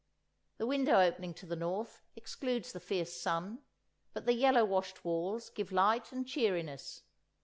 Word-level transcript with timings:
The 0.57 0.65
window 0.65 0.99
opening 0.99 1.35
to 1.35 1.45
the 1.45 1.55
north 1.55 2.01
excludes 2.15 2.71
the 2.71 2.79
fierce 2.79 3.13
sun, 3.13 3.59
but 4.13 4.25
the 4.25 4.33
yellow 4.33 4.65
washed 4.65 5.05
walls 5.05 5.51
give 5.51 5.71
light 5.71 6.11
and 6.11 6.27
cheeriness. 6.27 7.03